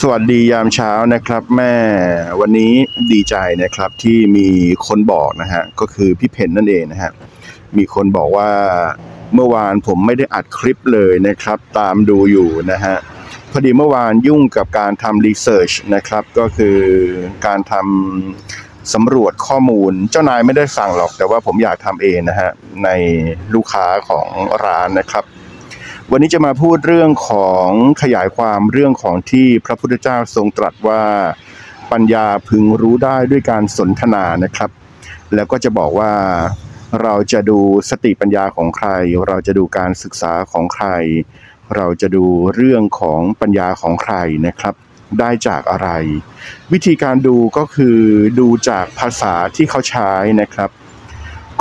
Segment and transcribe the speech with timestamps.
[0.00, 1.74] สวัสดียามเช้านะครับ แม่
[2.40, 2.72] วันนี้
[3.12, 4.48] ดีใจนะครับที่มี
[4.86, 7.12] คนบอกนะฮะก็คือพี่เพนนั่นเองนะฮะ
[7.76, 8.50] มีคนบอกว่า
[9.34, 12.96] เมื่อวานผมไม่ได้อัดคลิปเลยนะครับ ตามดูอยู่นะฮะ
[13.50, 16.78] พอดีเมื่อวานยุ่งกับการทำรีเสิร์ชนะครับ ก็คือ
[17.46, 22.50] การทำสำรวจข้อมูล เจ้านายไม่ได้สั่งหรอก แต่ว่าผมอยากทำเองนะฮะ
[22.84, 22.90] ใน
[23.54, 24.26] ลูกค้าของ
[24.64, 25.24] ร้านนะครับ
[26.12, 27.68] วันนี้จะมาพูดเรื่องของ
[28.02, 31.02] ขยายความเรื่องของที่พระพุทธเจ้าทรงตรัสว่า
[31.92, 34.70] ปัญญาพึงรู้ได้ด้วยการสนทนานะครับ
[35.34, 36.12] แล้วก็จะบอกว่า
[37.02, 38.88] เราจะดูสติปัญญาของใคร
[39.28, 40.86] เราจะดูการศึกษาของใคร
[41.76, 42.26] เราจะดู
[42.56, 44.14] เรื่องของปัญญาของใคร
[44.46, 44.74] นะครับ
[45.18, 45.88] ได้จากอะไร
[46.72, 47.98] วิธีการดูก็คือ
[48.40, 50.70] ดูจากภาษาที่เขาใช้นะครับ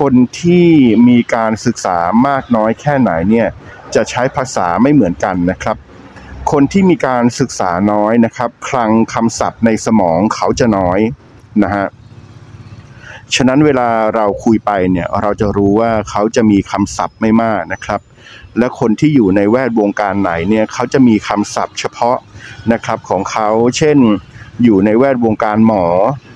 [0.00, 0.68] คนที่
[1.08, 3.48] มีการศึกษามากน้อยแค่ไหนเนี่ย
[3.94, 5.76] จะใช้ภาษาไม่เหมือนกันนะครับ
[6.52, 10.98] คนที่มีการศึกษาน้อยนะครับ คลังคำศัพท์ในสมองเขาจะน้อย
[11.62, 11.86] นะฮะ
[13.34, 18.00] ฉะนั้นเวลาเราคุยไปเนี่ยเราจะรู้ว่าเขาจะมีคำศัพท์ไม่มากนะครับ
[18.58, 22.16] และคนที่อยู่ในแวดวงการไหนเนี่ยเขาจะมีคำศัพท์เฉพาะ
[22.72, 23.98] นะครับของเขาเช่น
[24.64, 25.84] อยู่ในแวดวงการหมอ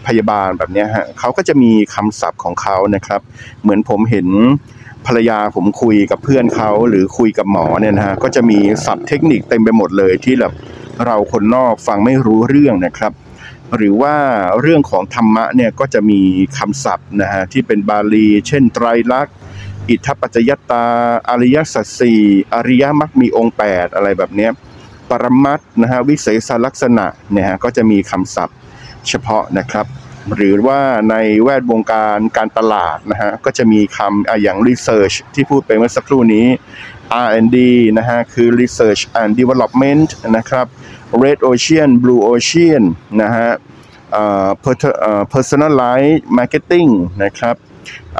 [0.06, 3.20] พยาบาลแบบนี้ฮะเขาก็จะมีคำศัพท์ของเขานะครับ
[3.62, 4.28] เหมือนผมเห็น
[5.06, 10.52] ภรรยาผมคุยกับเพื่อนเขาหรือคุยกับหมอเนี่ยนะฮะก็จะมีศัพท์เทคนิคเต็มไปหมดเลยที่แบบ
[11.04, 13.12] เราคนนอกฟังไม่รู้เรื่องนะครับ
[13.76, 14.16] หรือว่า
[14.60, 16.20] เรื่องของธรรมะเนี่ยก็จะมี
[16.58, 19.34] คำศัพท์นะฮะที่เป็นบาลี เช่น ไตรลักษณ์
[19.90, 20.86] อิทธปัจจยตา
[21.28, 22.20] อริยสัจสี่
[22.54, 24.50] อริยมรรคมีองค์ 8 อะไรแบบเนี้ย
[25.10, 28.56] ปรมัตถ์นะฮะวิเศษลักษณะเนี่ยฮะก็จะมีคำศัพท์
[29.08, 29.86] เฉพาะนะครับ
[30.36, 36.46] หรือว่าในแวดวงการการตลาดนะฮะก็จะมีคำอย่าง research ที่พูดไปเมื่อสักครู่นี้
[37.26, 37.56] R&D
[37.98, 40.66] นะฮะคือ research and development นะครับ
[41.22, 42.82] red ocean blue ocean
[43.22, 43.50] นะฮะ
[44.14, 46.90] อ่อ per- เอ่อ personalized marketing
[47.24, 47.56] นะครับ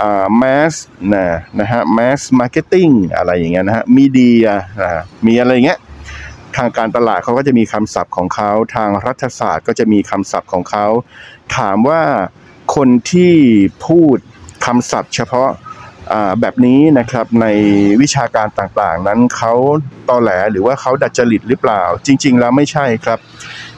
[0.01, 0.75] อ่า mass
[1.13, 1.27] นะ
[1.61, 4.47] นะฮะ mass marketing อะไรอย่างเงี้ยนะฮะ media
[4.83, 5.79] นะฮะมีอะไรอย่างเงี้ย
[6.57, 10.87] ทางการตลาดเขาก็จะมีคำศัพท์ของเขาทางรัฐศาสตร์ก็จะมีคำศัพท์ของเขา
[11.57, 12.03] ถามว่า
[12.75, 13.35] คนที่
[13.87, 14.17] พูด
[14.67, 15.51] คำศัพท์ เฉพาะ
[16.41, 17.47] แบบนี้นะครับใน
[18.01, 19.55] วิชาการต่างๆ นั้นเขา
[20.09, 23.19] ตอแหลหรือว่าเขาดัดจริตหรือเปล่า จริง ๆ แล้วไม่ใช่ครับ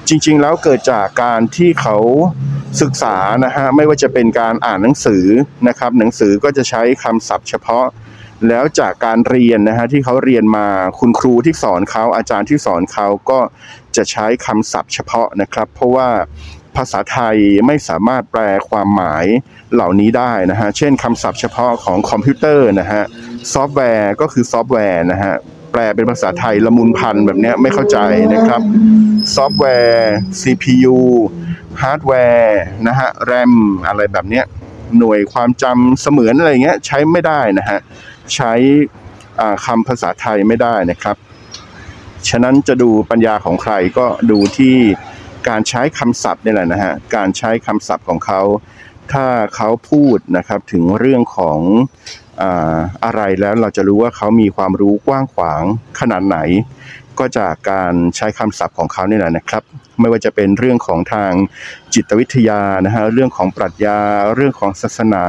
[0.09, 1.97] จริง ๆ แล้วเกิดจากการที่เขา
[2.83, 5.25] ศึกษานะฮะไม่ว่าจะเป็นการอ่านหนังสือ
[5.69, 7.85] นะครับ หนังสือก็จะใช้คำศัพท์เฉพาะ
[8.49, 10.67] แล้วจากการเรียนนะฮะที่เขาเรียนมา
[11.01, 13.39] คุณครูที่สอนเขาอาจารย์ที่สอนเขาก็
[13.97, 16.09] จะใช้คำศัพท์เฉพาะนะครับ เพราะว่า
[16.77, 17.37] ภาษาไทย
[17.67, 19.25] ไม่สามารถแปลความหมาย
[19.75, 23.03] เหล่านี้ได้นะฮะ เช่นคำศัพท์เฉพาะของคอมพิวเตอร์นะฮะ
[23.53, 25.35] ซอฟต์แวร์ก็คือซอฟต์แวร์นะฮะ
[25.73, 27.99] แปลเป็นภาษาไทยละมุนภัณฑ์แบบเนี้ยไม่เข้าใจ
[28.35, 28.63] นะครับ
[29.37, 30.97] ซอฟต์แวร์ CPU
[31.83, 33.53] ฮาร์ดแวร์นะฮะ แรม
[33.89, 34.45] อะไรแบบเนี้ย
[34.99, 37.81] หน่วยความจำเสมือนอะไรเงี้ยใช้ไม่ได้นะฮะ
[38.35, 38.53] ใช้
[39.41, 41.17] อ่าคำภาษาไทยไม่ได้นะครับ
[42.29, 44.77] ฉะนั้นจะดูปัญญาของใครก็ดูที่
[45.49, 48.43] การใช้คำศัพท์นี่แหละนะฮะการใช้คำศัพท์ของเขา
[49.13, 51.59] ถ้าเขาพูดนะครับถึงเรื่องของ
[53.05, 55.63] อะไรแล้วเราจะรู้ว่าเขามีความรู้กว้างขวาง
[56.01, 56.39] ขนาดไหน
[57.19, 59.63] ก็จากการใช้คำศัพท์ของเขาเนี่แหละนะครับ
[60.01, 61.33] ไม่ว่าจะเป็นเรื่องของทาง
[61.95, 64.01] จิตวิทยานะฮะเรื่องของปรัชญา
[64.35, 65.25] เรื่องของศาสนา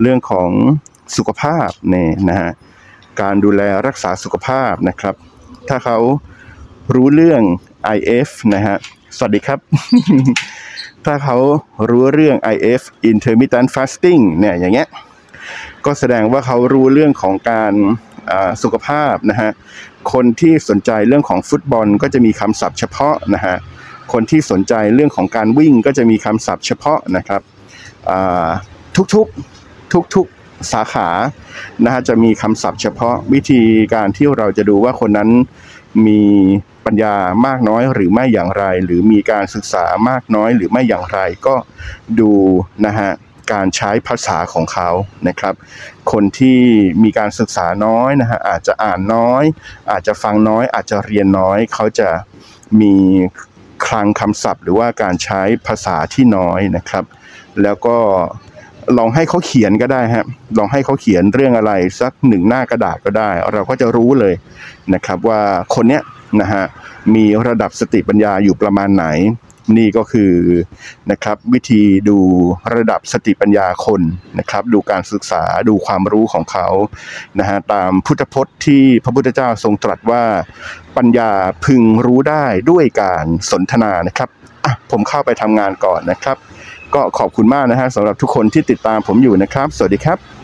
[0.00, 0.50] เรื่องของ
[1.16, 2.50] สุขภาพเนี่ยนะฮะ
[3.20, 5.14] การดูแลรักษาสุขภาพนะครับ
[5.68, 5.98] ถ้าเขา
[6.94, 7.42] รู้เรื่อง
[7.96, 8.76] IF นะฮะ
[9.16, 9.58] สวัสดีครับ
[11.06, 11.36] ถ้าเขา
[11.90, 14.88] รู้เรื่อง IF intermittent fasting เนี่ยอย่างเงี้ย
[15.84, 17.74] ก็แสดงว่าเขารู้เรื่องของการ
[18.62, 19.50] สุขภาพนะฮะ
[20.12, 23.56] คนที่สนใจเรื่องของฟุตบอลก็จะมีคำศัพท์เฉพาะนะฮะ
[24.12, 27.42] คนที่สนใจเรื่องของการวิ่งก็จะมีคำศัพท์เฉพาะนะครับ
[28.96, 31.08] ทุกๆทุกๆสาขา
[31.84, 33.62] นะฮะจะมีคำศัพท์เฉพาะวิธี
[33.94, 35.28] การที่เราจะดูว่าคนนั้น
[36.06, 36.22] มี
[36.86, 41.54] ปัญญามากน้อยหรือไม่อย่างไร หรือมีการศึกษามากน้อยหรือไม่อย่างไรก็
[42.20, 42.32] ดู
[42.86, 43.10] นะฮะ
[43.52, 44.90] การใช้ภาษาของเขา
[45.28, 45.54] นะครับ
[46.12, 46.60] คนที่
[47.02, 49.44] มีการศึกษาน้อยนะฮะอาจจะอ่านน้อย
[49.90, 52.08] อาจจะฟังน้อย อาจจะเรียนน้อย เขาจะ
[52.80, 52.94] มี
[53.86, 57.04] คลังคำศัพท์ หรือว่าการใช้ภาษาที่น้อยนะครับ
[57.62, 57.96] แล้วก็
[58.98, 60.26] ลองให้เขาเขียนก็ได้ฮะ
[60.58, 64.34] ลองให้เขาเขียนเรื่องอะไรสักหนึ่งหน้ากระดาษก็ได้ เราก็จะรู้เลย
[64.94, 65.40] นะครับว่า
[65.74, 66.02] คนเนี้ย
[66.40, 66.64] นะฮะ
[67.14, 69.06] มีระดับสติปัญญาอยู่ประมาณไหน
[69.76, 70.32] นี่ก็คือ
[71.10, 72.18] นะครับวิธีดู
[72.74, 74.02] ระดับสติปัญญาคน
[74.38, 76.68] นะครับ ดูการศึกษาดูความรู้ของเขา
[77.38, 80.24] นะฮะตามพุทธพจน์ที่พระพุทธเจ้าทรงตรัสว่า
[80.96, 81.30] ปัญญา
[81.64, 84.28] พึงรู้ได้ด้วยการสนทนานะครับ
[84.64, 86.36] อะผมเข้าไปทำงานก่อนนะครับ
[86.94, 90.37] ก็ขอบคุณมากนะฮะสำหรับทุกคนที่ติดตามผมอยู่นะครับ สวัสดีครับ